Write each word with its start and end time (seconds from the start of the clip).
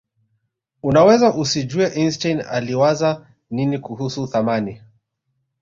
unaweza 0.83 1.33
usijuie 1.33 1.87
einstein 1.87 2.41
aliwaza 2.49 3.27
nini 3.51 3.79
kuhusu 3.79 4.27
thamani 4.27 4.81